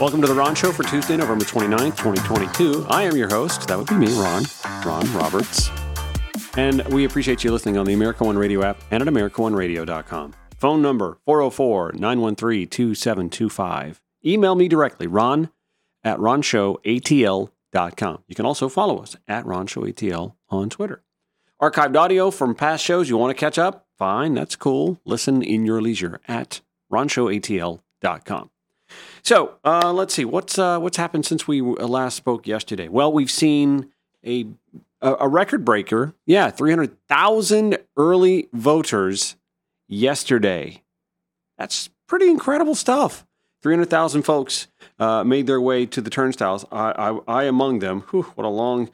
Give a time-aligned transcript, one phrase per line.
[0.00, 2.86] Welcome to the Ron Show for Tuesday, November 29th, 2022.
[2.88, 3.68] I am your host.
[3.68, 4.44] That would be me, Ron,
[4.82, 5.68] Ron Roberts.
[6.56, 10.32] And we appreciate you listening on the America One Radio app and at AmericaOneRadio.com.
[10.56, 14.00] Phone number 404 913 2725.
[14.24, 15.50] Email me directly, ron
[16.02, 18.24] at ronshowatl.com.
[18.26, 21.02] You can also follow us at ronshowatl on Twitter.
[21.60, 23.86] Archived audio from past shows you want to catch up?
[23.98, 24.98] Fine, that's cool.
[25.04, 28.49] Listen in your leisure at ronshowatl.com.
[29.22, 32.88] So uh, let's see what's uh, what's happened since we last spoke yesterday.
[32.88, 33.90] Well, we've seen
[34.24, 34.46] a
[35.02, 36.14] a, record breaker.
[36.26, 39.36] Yeah, three hundred thousand early voters
[39.88, 40.82] yesterday.
[41.58, 43.26] That's pretty incredible stuff.
[43.62, 44.68] Three hundred thousand folks
[44.98, 46.64] uh, made their way to the turnstiles.
[46.70, 48.02] I, I, I among them.
[48.10, 48.90] Whew, what a long.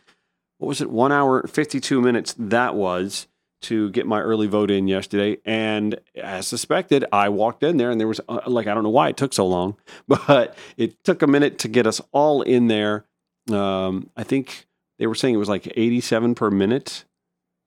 [0.59, 0.91] What was it?
[0.91, 2.35] One hour fifty two minutes.
[2.39, 3.27] That was
[3.67, 5.39] to get my early vote in yesterday.
[5.45, 8.91] And as suspected, I walked in there and there was, uh, like, I don't know
[8.91, 9.77] why it took so long,
[10.09, 13.07] but it took a minute to get us all in there.
[13.51, 14.67] Um, I think
[14.99, 17.05] they were saying it was like 87 per minute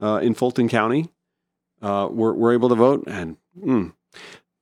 [0.02, 1.10] uh, in Fulton County.
[1.82, 3.06] Uh, were, were able to vote.
[3.08, 3.94] And mm,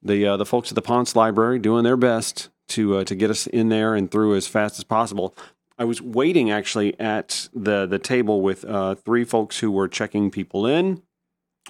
[0.04, 3.32] the, uh, the folks at the Ponce Library doing their best to, uh, to get
[3.32, 5.36] us in there and through as fast as possible.
[5.80, 10.32] I was waiting actually at the the table with uh, three folks who were checking
[10.32, 11.04] people in,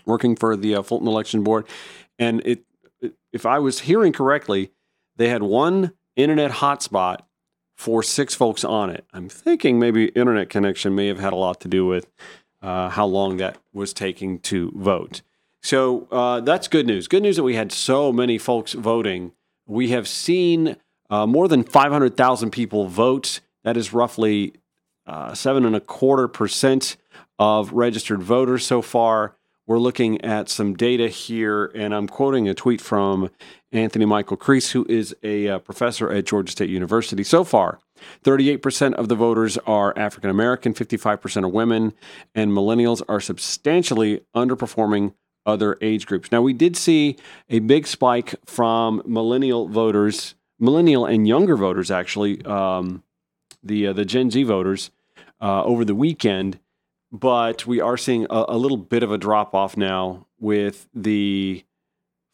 [0.08, 1.68] working for the uh, Fulton Election Board,
[2.18, 2.64] and it,
[3.00, 4.72] it, if I was hearing correctly,
[5.18, 7.20] they had one internet hotspot
[7.76, 9.06] for six folks on it.
[9.14, 12.10] I'm thinking maybe internet connection may have had a lot to do with
[12.62, 15.22] uh, how long that was taking to vote.
[15.62, 17.08] So uh, that's good news.
[17.08, 19.34] Good news that we had so many folks voting.
[19.68, 20.78] We have seen
[21.10, 23.42] uh, more than 500,000 people vote.
[23.64, 24.54] That is roughly
[25.06, 26.98] uh, seven and a quarter percent
[27.40, 29.36] of registered voters so far
[29.68, 33.30] we're looking at some data here, and I'm quoting a tweet from
[33.74, 37.22] Anthony Michael Kreis, who is a uh, professor at Georgia State University.
[37.22, 37.80] So far,
[38.24, 41.94] 38% of the voters are African American, 55% are women,
[42.34, 45.14] and millennials are substantially underperforming
[45.46, 46.32] other age groups.
[46.32, 47.18] Now, we did see
[47.50, 53.04] a big spike from millennial voters, millennial and younger voters, actually, um,
[53.62, 54.92] the uh, the Gen Z voters
[55.42, 56.60] uh, over the weekend
[57.12, 61.64] but we are seeing a, a little bit of a drop off now with the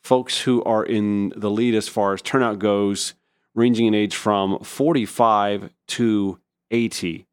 [0.04, 3.14] folks who are in the lead as far as turnout goes,
[3.56, 6.40] ranging in age from 45 to
[6.72, 7.26] 80.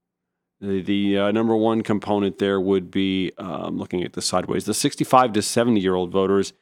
[0.60, 4.74] The, the uh, number one component there would be um, looking at the sideways the
[4.74, 6.52] 65 to 70 year old voters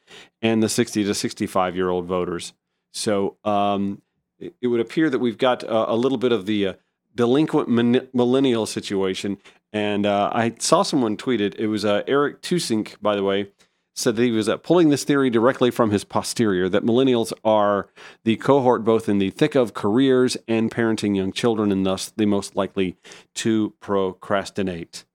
[0.41, 2.53] and the 60 to 65 year old voters.
[2.93, 4.01] So um,
[4.39, 6.73] it, it, would appear that we've got a little bit of the uh,
[7.15, 7.69] delinquent
[8.13, 9.37] millennial situation.
[9.71, 11.55] And uh, I saw someone tweet it.
[11.55, 13.51] It was uh, Eric Tusink, by the way,
[13.95, 17.89] said that he was uh, pulling this theory directly from his posterior that millennials are
[18.23, 22.25] the cohort both in the thick of careers and parenting young children, and thus the
[22.25, 22.97] most likely
[23.35, 25.05] to procrastinate.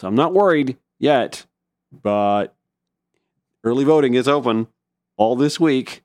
[0.00, 1.46] So I'm not worried yet,
[1.90, 2.54] but
[3.64, 4.68] early voting is open
[5.16, 6.02] all this week,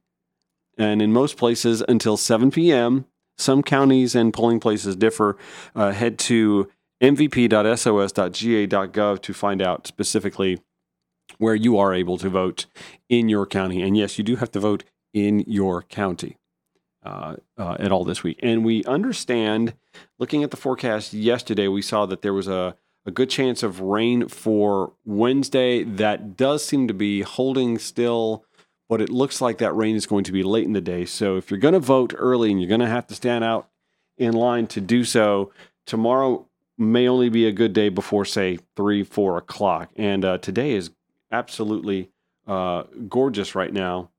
[0.78, 3.06] and in most places until 7 p.m.
[3.38, 5.38] Some counties and polling places differ.
[5.76, 6.70] Uh, head to
[7.02, 7.52] mvp.sos.ga.gov
[9.22, 10.60] to find out specifically
[11.38, 12.66] where you are able to vote
[13.10, 13.82] in your county.
[13.82, 14.84] And yes, you do have to vote
[15.14, 16.38] in your county
[17.04, 18.40] uh, uh, at all this week.
[18.42, 19.74] And we understand,
[20.20, 23.82] looking at the forecast yesterday, we saw that there was a, a good chance of
[23.82, 25.84] rain for Wednesday.
[25.84, 28.46] That does seem to be holding still,
[28.90, 31.06] but it looks like that rain is going to be late in the day.
[31.06, 33.70] So if you're going to vote early and you're going to have to stand out
[34.18, 35.52] in line to do so,
[35.86, 39.90] tomorrow may only be a good day before, say, three, four o'clock.
[39.96, 40.92] And uh, today is
[41.32, 42.10] absolutely
[42.48, 44.10] uh, gorgeous right now,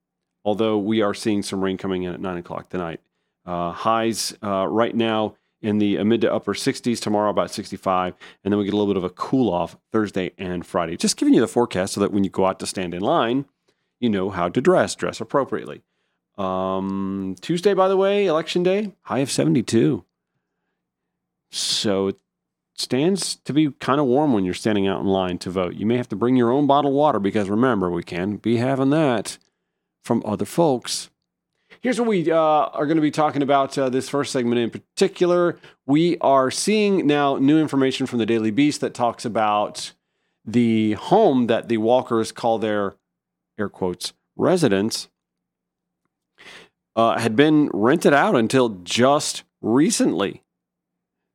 [0.44, 3.00] although we are seeing some rain coming in at nine o'clock tonight.
[3.46, 8.52] Uh, highs uh, right now in the mid to upper 60s, tomorrow about 65, and
[8.52, 10.96] then we get a little bit of a cool off Thursday and Friday.
[10.96, 13.46] Just giving you the forecast so that when you go out to stand in line,
[14.04, 15.82] you know how to dress, dress appropriately.
[16.36, 20.04] Um, Tuesday, by the way, election day, high of 72.
[21.50, 22.16] So it
[22.76, 25.74] stands to be kind of warm when you're standing out in line to vote.
[25.74, 28.90] You may have to bring your own bottled water because remember, we can't be having
[28.90, 29.38] that
[30.02, 31.08] from other folks.
[31.80, 34.70] Here's what we uh, are going to be talking about uh, this first segment in
[34.70, 35.58] particular.
[35.86, 39.92] We are seeing now new information from the Daily Beast that talks about
[40.44, 42.94] the home that the walkers call their
[43.58, 45.08] air quotes residence
[46.96, 50.42] uh, had been rented out until just recently.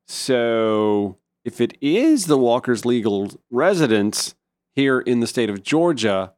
[0.08, 4.36] So if it is the Walker's legal residence
[4.76, 6.34] here in the state of Georgia,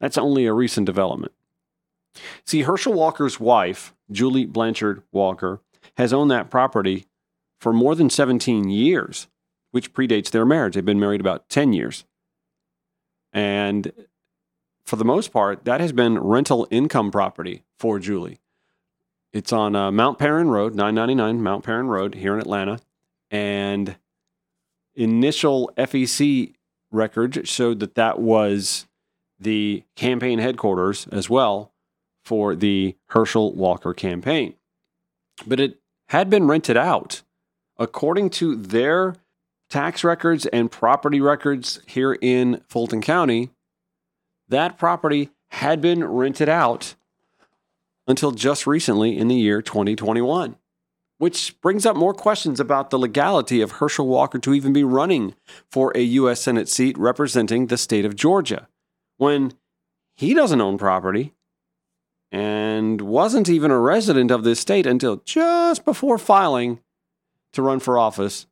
[0.00, 1.32] that's only a recent development.
[2.44, 5.60] See, Herschel Walker's wife Julie Blanchard Walker,
[5.96, 7.06] has owned that property
[7.60, 9.28] for more than 17 years,
[9.70, 10.74] which predates their marriage.
[10.74, 12.04] They've been married about 10 years.
[13.32, 13.92] And
[14.84, 18.40] for the most part, that has been rental income property for Julie.
[19.32, 22.78] It's on uh, Mount Paran Road, 999 Mount Paran Road here in Atlanta.
[23.30, 23.96] And
[24.94, 26.54] initial FEC
[26.92, 28.86] records showed that that was
[29.40, 31.72] the campaign headquarters as well
[32.24, 34.54] for the Herschel Walker campaign.
[35.46, 37.22] But it had been rented out.
[37.76, 39.16] According to their
[39.68, 43.50] tax records and property records here in Fulton County,
[44.48, 46.94] that property had been rented out
[48.06, 50.56] until just recently in the year 2021,
[51.18, 55.34] which brings up more questions about the legality of Herschel Walker to even be running
[55.70, 56.42] for a U.S.
[56.42, 58.68] Senate seat representing the state of Georgia
[59.16, 59.54] when
[60.14, 61.32] he doesn't own property
[62.30, 66.80] and wasn't even a resident of this state until just before filing
[67.52, 68.46] to run for office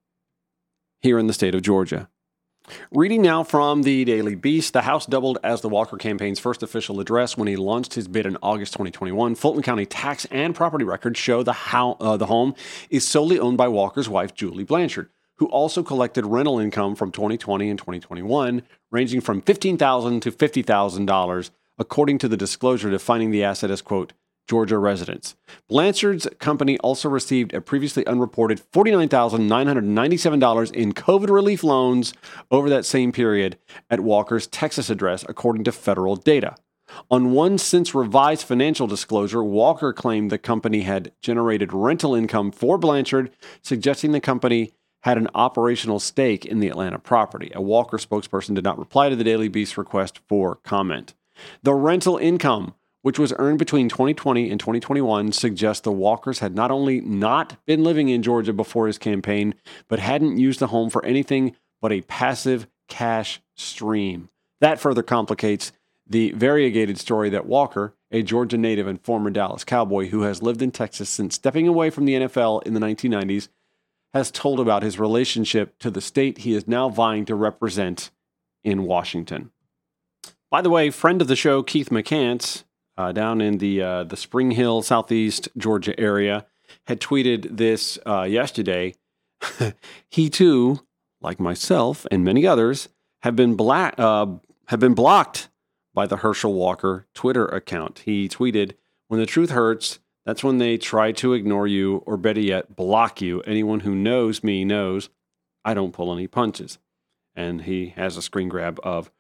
[1.00, 2.08] here in the state of Georgia.
[2.90, 7.00] Reading now from the Daily Beast, the House doubled as the Walker campaign's first official
[7.00, 9.34] address when he launched his bid in August 2021.
[9.34, 12.54] Fulton County tax and property records show the, how, uh, the home
[12.90, 17.70] is solely owned by Walker's wife, Julie Blanchard, who also collected rental income from 2020
[17.70, 23.82] and 2021, ranging from 15,000 to $50,000, according to the disclosure defining the asset as,
[23.82, 24.12] quote,
[24.48, 25.36] Georgia residents.
[25.68, 32.12] Blanchard's company also received a previously unreported $49,997 in COVID relief loans
[32.50, 33.58] over that same period
[33.90, 36.54] at Walker's Texas address, according to federal data.
[37.10, 42.78] On one since revised financial disclosure, Walker claimed the company had generated rental income for
[42.78, 43.30] Blanchard,
[43.62, 44.72] suggesting the company
[45.02, 47.50] had an operational stake in the Atlanta property.
[47.54, 51.14] A Walker spokesperson did not reply to the Daily Beast request for comment.
[51.62, 56.70] The rental income which was earned between 2020 and 2021, suggests the Walkers had not
[56.70, 59.54] only not been living in Georgia before his campaign,
[59.88, 64.28] but hadn't used the home for anything but a passive cash stream.
[64.60, 65.72] That further complicates
[66.06, 70.62] the variegated story that Walker, a Georgia native and former Dallas Cowboy who has lived
[70.62, 73.48] in Texas since stepping away from the NFL in the 1990s,
[74.12, 78.10] has told about his relationship to the state he is now vying to represent
[78.62, 79.50] in Washington.
[80.50, 82.64] By the way, friend of the show, Keith McCants,
[82.96, 86.46] uh, down in the uh, the Spring Hill, Southeast Georgia area,
[86.86, 88.94] had tweeted this uh, yesterday.
[90.08, 90.80] he too,
[91.20, 92.88] like myself and many others,
[93.22, 94.26] have been black uh,
[94.66, 95.48] have been blocked
[95.94, 98.00] by the Herschel Walker Twitter account.
[98.04, 98.72] He tweeted,
[99.08, 103.20] "When the truth hurts." That's when they try to ignore you or better yet, block
[103.20, 103.40] you.
[103.40, 105.08] Anyone who knows me knows
[105.64, 106.78] I don't pull any punches.
[107.34, 109.10] And he has a screen grab of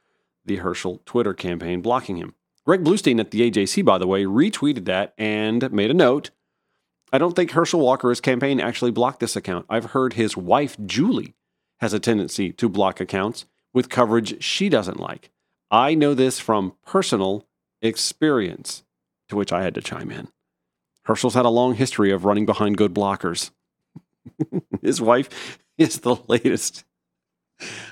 [0.44, 2.34] the Herschel Twitter campaign blocking him.
[2.64, 6.30] Greg Bluestein at the AJC, by the way, retweeted that and made a note.
[7.12, 9.66] I don't think Herschel Walker's campaign actually blocked this account.
[9.68, 11.34] I've heard his wife, Julie,
[11.80, 15.30] has a tendency to block accounts with coverage she doesn't like.
[15.70, 17.48] I know this from personal
[17.80, 18.84] experience,
[19.28, 20.28] to which I had to chime in.
[21.04, 23.50] Herschel's had a long history of running behind good blockers.
[24.82, 26.84] his wife is the latest.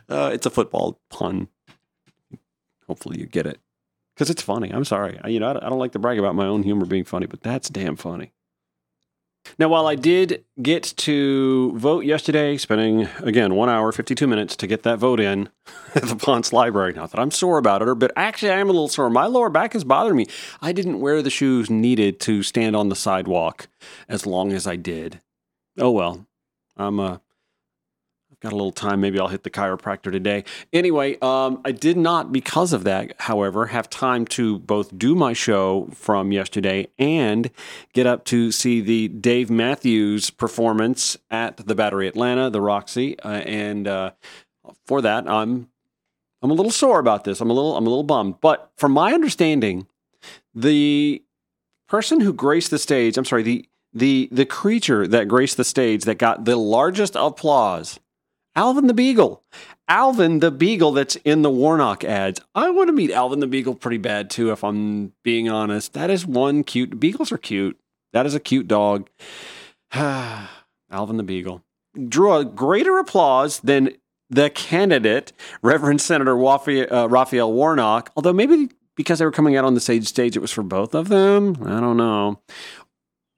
[0.08, 1.48] Uh, it's a football pun.
[2.86, 3.58] Hopefully, you get it
[4.20, 4.70] because it's funny.
[4.70, 5.18] I'm sorry.
[5.24, 7.40] I, you know, I don't like to brag about my own humor being funny, but
[7.40, 8.32] that's damn funny.
[9.58, 14.66] Now, while I did get to vote yesterday, spending again one hour, 52 minutes to
[14.66, 15.48] get that vote in
[15.94, 18.68] at the Ponce Library, not that I'm sore about it, or, but actually I am
[18.68, 19.08] a little sore.
[19.08, 20.26] My lower back is bothering me.
[20.60, 23.68] I didn't wear the shoes needed to stand on the sidewalk
[24.06, 25.22] as long as I did.
[25.78, 26.26] Oh well,
[26.76, 27.18] I'm uh,
[28.40, 29.00] got a little time.
[29.00, 30.44] Maybe I'll hit the chiropractor today.
[30.72, 35.32] Anyway, um, I did not, because of that, however, have time to both do my
[35.32, 37.50] show from yesterday and
[37.92, 43.28] get up to see the Dave Matthews performance at the Battery Atlanta, the Roxy, uh,
[43.28, 44.12] and uh,
[44.86, 45.68] for that, I'm
[46.42, 47.40] I'm a little sore about this.
[47.40, 48.40] I'm a little I'm a little bummed.
[48.40, 49.86] But from my understanding,
[50.54, 51.22] the
[51.88, 56.04] person who graced the stage, I'm sorry, the the the creature that graced the stage
[56.04, 58.00] that got the largest applause
[58.56, 59.42] Alvin the Beagle.
[59.88, 62.40] Alvin the Beagle that's in the Warnock ads.
[62.54, 65.92] I want to meet Alvin the Beagle pretty bad too, if I'm being honest.
[65.92, 67.00] That is one cute.
[67.00, 67.78] Beagles are cute.
[68.12, 69.08] That is a cute dog.
[69.92, 71.62] Alvin the Beagle
[72.08, 73.90] drew a greater applause than
[74.28, 79.74] the candidate, Reverend Senator uh, Raphael Warnock, although maybe because they were coming out on
[79.74, 81.56] the stage stage, it was for both of them.
[81.64, 82.40] I don't know.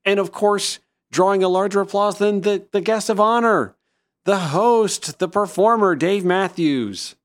[0.04, 3.74] And of course, drawing a larger applause than the, the guest of honor,
[4.24, 7.16] the host, the performer, Dave Matthews.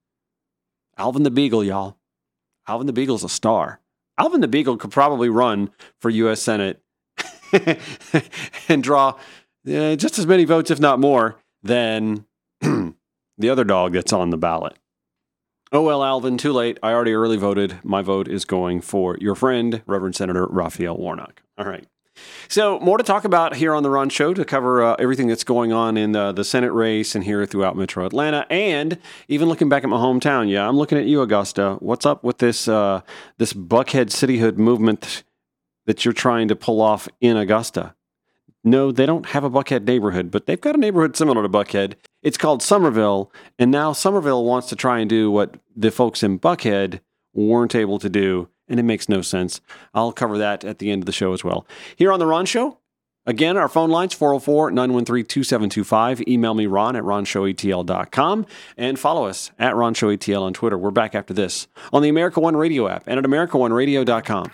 [0.97, 1.97] Alvin the Beagle, y'all.
[2.67, 3.79] Alvin the Beagle's a star.
[4.17, 5.69] Alvin the Beagle could probably run
[6.01, 6.41] for U.S.
[6.41, 6.81] Senate
[8.67, 9.17] and draw
[9.67, 12.25] uh, just as many votes, if not more, than
[12.61, 14.77] the other dog that's on the ballot.
[15.71, 16.79] Oh, well, Alvin, too late.
[16.81, 17.79] I already early voted.
[17.83, 21.41] My vote is going for your friend, Reverend Senator Raphael Warnock.
[21.57, 21.85] All right.
[22.47, 25.43] So, more to talk about here on the Ron Show to cover uh, everything that's
[25.43, 28.97] going on in the, Senate race and here throughout Metro Atlanta, and
[29.27, 30.49] even looking back at my hometown.
[30.49, 31.77] Yeah, I'm looking at you, Augusta.
[31.79, 33.01] What's up with this uh,
[33.37, 35.23] this Buckhead cityhood movement
[35.85, 37.95] that you're trying to pull off in Augusta?
[38.63, 41.93] No, they don't have a Buckhead neighborhood, but they've got a neighborhood similar to Buckhead.
[42.21, 46.39] It's called Summerville, and now Summerville wants to try and do what the folks in
[46.39, 46.99] Buckhead
[47.33, 49.61] weren't able to do and it makes no sense.
[49.93, 51.65] I'll cover that at the end of the show as well.
[51.95, 52.79] Here on The Ron Show,
[53.27, 56.25] Again, our phone lines 404 913 2725.
[56.29, 58.45] Email me, ron at ronshowatl.com,
[58.77, 60.77] and follow us at ronshowatl on Twitter.
[60.77, 64.51] We're back after this on the America One Radio app and at americaoneradio.com.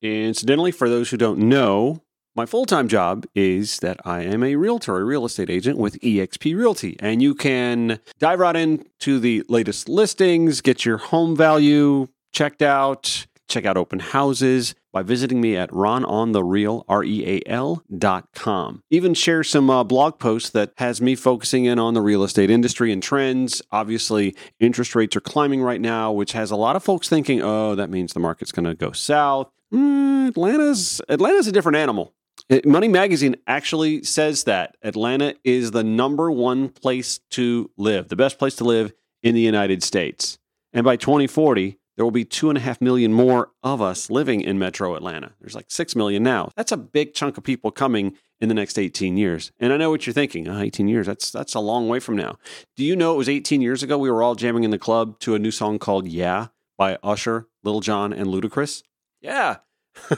[0.00, 2.02] Incidentally, for those who don't know,
[2.34, 6.00] my full time job is that I am a realtor, a real estate agent with
[6.00, 6.96] eXp Realty.
[7.00, 13.26] And you can dive right into the latest listings, get your home value checked out,
[13.48, 18.82] check out open houses by visiting me at rononthereal, R-E-A-L dot com.
[18.90, 22.50] Even share some uh, blog posts that has me focusing in on the real estate
[22.50, 23.62] industry and trends.
[23.70, 27.74] Obviously, interest rates are climbing right now, which has a lot of folks thinking, oh,
[27.74, 29.50] that means the market's going to go south.
[29.72, 32.14] Mm, Atlanta's Atlanta's a different animal.
[32.52, 38.16] Uh, Money Magazine actually says that Atlanta is the number one place to live, the
[38.16, 38.92] best place to live
[39.22, 40.38] in the United States.
[40.74, 44.42] And by 2040, there will be two and a half million more of us living
[44.42, 45.32] in metro Atlanta.
[45.40, 46.50] There's like six million now.
[46.54, 49.50] That's a big chunk of people coming in the next 18 years.
[49.58, 50.46] And I know what you're thinking.
[50.46, 52.38] Oh, 18 years, that's that's a long way from now.
[52.76, 55.18] Do you know it was 18 years ago we were all jamming in the club
[55.20, 58.82] to a new song called Yeah by Usher, Lil Jon, and Ludacris?
[59.22, 59.58] Yeah.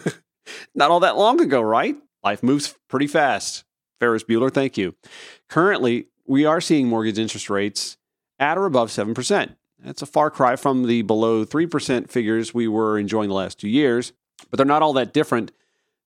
[0.75, 1.97] Not all that long ago, right?
[2.25, 3.65] Life moves pretty fast.
[4.01, 4.95] Ferris Bueller, thank you.
[5.49, 7.99] Currently, we are seeing mortgage interest rates
[8.39, 9.57] at or above 7%.
[9.85, 13.69] That's a far cry from the below 3% figures we were enjoying the last two
[13.69, 14.13] years,
[14.51, 15.53] but they're not all that different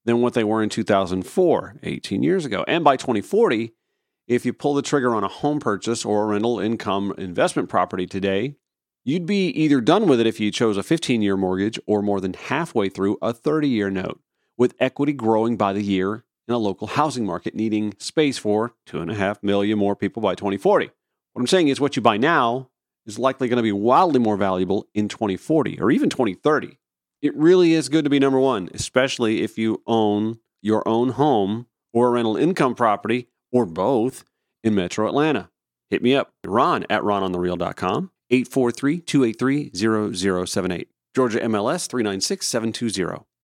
[0.03, 2.65] than what they were in 2004, 18 years ago.
[2.67, 3.71] And by 2040,
[4.27, 8.05] if you pull the trigger on a home purchase or a rental income investment property
[8.05, 8.55] today,
[9.05, 12.19] you'd be either done with it if you chose a 15 year mortgage or more
[12.19, 14.19] than halfway through a 30 year note
[14.59, 18.99] with equity growing by the year in a local housing market needing space for two
[18.99, 20.91] and a half million more people by 2040.
[21.33, 22.69] What I'm saying is, what you buy now
[23.05, 26.77] is likely going to be wildly more valuable in 2040 or even 2030.
[27.21, 31.67] It really is good to be number one, especially if you own your own home
[31.93, 34.25] or a rental income property or both
[34.63, 35.49] in metro Atlanta.
[35.89, 39.71] Hit me up, ron at rononthereal.com, 843 283
[40.45, 40.89] 0078.
[41.15, 43.28] Georgia MLS 396 720.